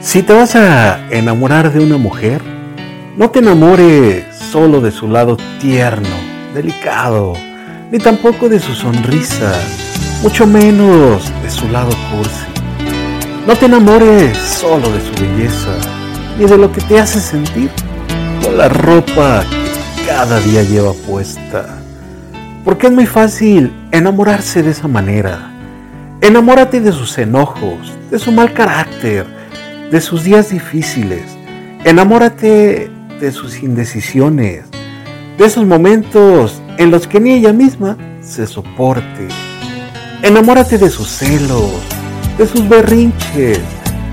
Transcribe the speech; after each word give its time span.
Si 0.00 0.22
te 0.22 0.32
vas 0.32 0.56
a 0.56 0.98
enamorar 1.10 1.74
de 1.74 1.84
una 1.84 1.98
mujer, 1.98 2.40
no 3.18 3.30
te 3.30 3.40
enamores 3.40 4.24
solo 4.34 4.80
de 4.80 4.92
su 4.92 5.06
lado 5.06 5.36
tierno, 5.60 6.08
delicado, 6.54 7.34
ni 7.92 7.98
tampoco 7.98 8.48
de 8.48 8.60
su 8.60 8.72
sonrisa, 8.74 9.52
mucho 10.22 10.46
menos 10.46 11.30
de 11.42 11.50
su 11.50 11.68
lado 11.68 11.90
cursi. 12.10 12.46
No 13.46 13.54
te 13.54 13.66
enamores 13.66 14.38
solo 14.38 14.90
de 14.90 15.00
su 15.02 15.22
belleza, 15.22 15.76
ni 16.38 16.46
de 16.46 16.56
lo 16.56 16.72
que 16.72 16.80
te 16.80 16.98
hace 16.98 17.20
sentir 17.20 17.70
con 18.42 18.56
la 18.56 18.70
ropa 18.70 19.44
que 19.50 20.06
cada 20.06 20.40
día 20.40 20.62
lleva 20.62 20.94
puesta. 20.94 21.78
Porque 22.64 22.86
es 22.86 22.92
muy 22.92 23.06
fácil 23.06 23.70
enamorarse 23.92 24.62
de 24.62 24.70
esa 24.70 24.88
manera. 24.88 25.50
Enamórate 26.22 26.80
de 26.80 26.90
sus 26.90 27.18
enojos, 27.18 27.92
de 28.10 28.18
su 28.18 28.32
mal 28.32 28.54
carácter, 28.54 29.39
de 29.90 30.00
sus 30.00 30.22
días 30.24 30.50
difíciles. 30.50 31.22
Enamórate 31.84 32.90
de 33.20 33.32
sus 33.32 33.62
indecisiones, 33.62 34.64
de 35.36 35.44
esos 35.44 35.66
momentos 35.66 36.62
en 36.78 36.90
los 36.90 37.06
que 37.06 37.18
ni 37.20 37.32
ella 37.32 37.52
misma 37.52 37.96
se 38.20 38.46
soporte. 38.46 39.28
Enamórate 40.22 40.78
de 40.78 40.90
sus 40.90 41.08
celos, 41.08 41.72
de 42.38 42.46
sus 42.46 42.68
berrinches, 42.68 43.60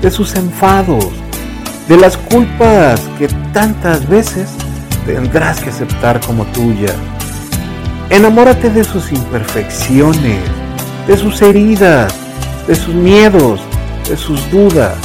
de 0.00 0.10
sus 0.10 0.36
enfados, 0.36 1.08
de 1.88 1.96
las 1.96 2.16
culpas 2.16 3.00
que 3.18 3.26
tantas 3.52 4.08
veces 4.08 4.50
tendrás 5.06 5.60
que 5.60 5.70
aceptar 5.70 6.20
como 6.20 6.44
tuya. 6.46 6.94
Enamórate 8.10 8.70
de 8.70 8.84
sus 8.84 9.10
imperfecciones, 9.10 10.40
de 11.08 11.16
sus 11.16 11.42
heridas, 11.42 12.14
de 12.68 12.74
sus 12.74 12.94
miedos, 12.94 13.60
de 14.08 14.16
sus 14.16 14.48
dudas. 14.50 14.96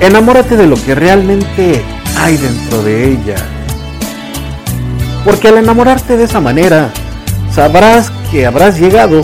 Enamórate 0.00 0.56
de 0.56 0.66
lo 0.66 0.76
que 0.76 0.94
realmente 0.94 1.82
hay 2.18 2.36
dentro 2.36 2.82
de 2.82 3.12
ella. 3.12 3.36
Porque 5.24 5.48
al 5.48 5.58
enamorarte 5.58 6.16
de 6.16 6.24
esa 6.24 6.40
manera, 6.40 6.90
sabrás 7.50 8.10
que 8.30 8.46
habrás 8.46 8.78
llegado 8.78 9.22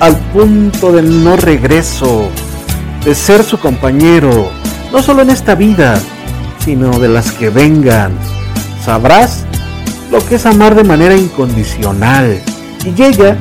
al 0.00 0.16
punto 0.32 0.92
del 0.92 1.22
no 1.22 1.36
regreso, 1.36 2.28
de 3.04 3.14
ser 3.14 3.44
su 3.44 3.58
compañero, 3.58 4.50
no 4.92 5.02
solo 5.02 5.22
en 5.22 5.30
esta 5.30 5.54
vida, 5.54 6.00
sino 6.64 6.98
de 6.98 7.08
las 7.08 7.32
que 7.32 7.50
vengan. 7.50 8.12
Sabrás 8.84 9.44
lo 10.10 10.24
que 10.24 10.36
es 10.36 10.46
amar 10.46 10.74
de 10.74 10.84
manera 10.84 11.16
incondicional 11.16 12.40
y 12.84 13.02
ella 13.02 13.36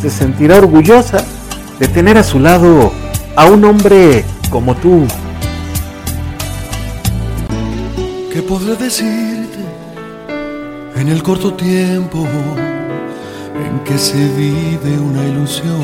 se 0.00 0.10
sentirá 0.10 0.58
orgullosa 0.58 1.24
de 1.78 1.88
tener 1.88 2.18
a 2.18 2.22
su 2.24 2.40
lado 2.40 2.92
a 3.36 3.46
un 3.46 3.64
hombre 3.64 4.24
como 4.50 4.74
tú. 4.76 5.06
¿Qué 8.34 8.42
podré 8.42 8.74
decirte 8.74 9.60
en 10.96 11.06
el 11.06 11.22
corto 11.22 11.54
tiempo 11.54 12.26
en 13.64 13.78
que 13.84 13.96
se 13.96 14.16
vive 14.16 14.98
una 14.98 15.24
ilusión? 15.24 15.80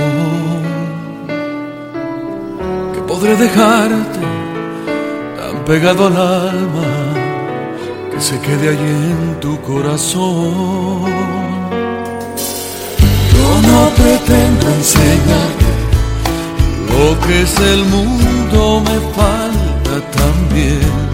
¿Qué 2.92 3.00
podré 3.02 3.36
dejarte 3.36 4.18
tan 5.38 5.64
pegado 5.64 6.08
al 6.08 6.16
alma 6.16 6.88
que 8.10 8.20
se 8.20 8.36
quede 8.40 8.70
allí 8.70 8.94
en 9.14 9.38
tu 9.38 9.60
corazón? 9.60 11.04
Yo 13.32 13.48
no 13.68 13.90
pretendo 13.94 14.66
enseñarte 14.76 15.70
lo 16.88 17.20
que 17.20 17.42
es 17.42 17.60
el 17.60 17.84
mundo, 17.84 18.82
me 18.86 18.98
falta 19.14 20.10
también 20.10 21.09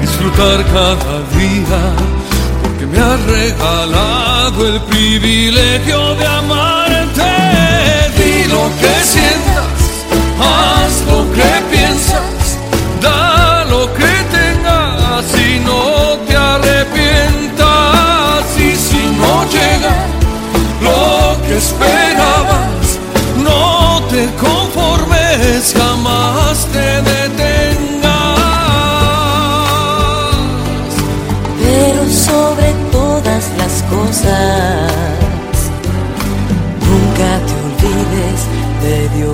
disfrutar 0.00 0.64
cada 0.66 1.20
día, 1.38 1.80
porque 2.62 2.84
me 2.84 2.98
has 2.98 3.22
regalado 3.22 4.68
el 4.68 4.82
privilegio 4.82 6.14
de 6.16 6.26
amarte. 6.26 7.22
Di 8.18 8.44
lo 8.48 8.68
que 8.80 9.02
sientas, 9.02 10.04
haz 10.38 11.00
lo 11.06 11.24
que 11.32 11.62
piensas, 11.70 12.58
da 13.00 13.64
lo 13.64 13.90
que 13.94 14.12
tengas 14.30 15.24
y 15.38 15.58
no 15.60 16.18
te 16.26 16.36
arrepientas. 16.36 18.44
Y 18.58 18.76
si 18.76 19.06
no 19.16 19.46
llega 19.54 20.06
lo 20.82 21.40
que 21.46 21.56
esperabas, 21.56 22.98
no 23.42 24.02
te 24.10 24.28
conformes 24.36 25.72
jamás 25.74 26.41
cosas, 34.12 35.70
nunca 36.86 37.30
te 37.46 37.52
olvides 37.64 38.40
de 38.82 38.96
Dios. 39.16 39.32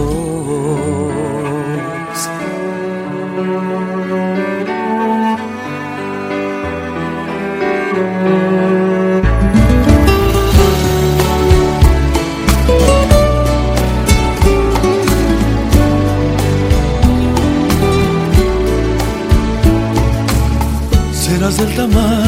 Serás 21.12 21.56
del 21.58 21.74
tamaño 21.74 22.27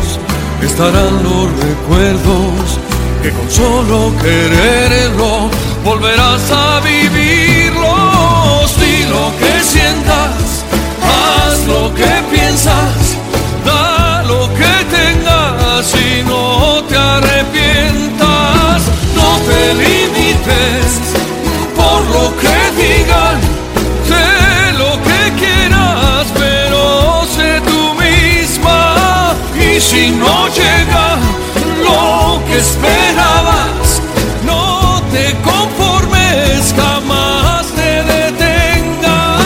estarán 0.65 1.23
los 1.23 1.51
recuerdos 1.59 2.79
que 3.21 3.31
con 3.31 3.51
solo 3.51 4.13
quererlo 4.21 5.49
volverás 5.83 6.51
a 6.51 6.79
vivir. 6.81 7.50
te 35.11 35.35
conformes 35.41 36.73
jamás 36.75 37.65
te 37.75 38.03
detengas. 38.03 39.41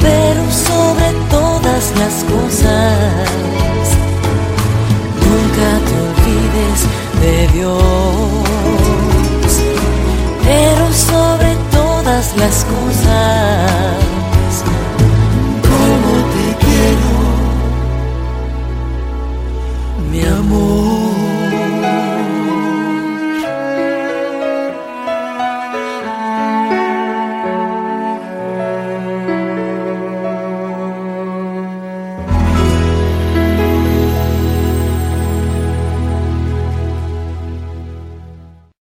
Pero 0.00 0.42
sobre 0.50 1.08
todas 1.30 1.92
las 2.00 2.24
cosas 2.32 3.28
nunca 5.24 5.68
te 5.86 5.94
olvides 6.06 6.80
de 7.22 7.36
Dios. 7.54 7.80
Pero 10.44 10.84
sobre 10.92 11.50
todas 11.72 12.26
las 12.36 12.64
cosas 12.64 14.52
como 15.68 16.12
te 16.34 16.46
quiero 16.64 17.14
mi 20.10 20.20
amor 20.24 21.05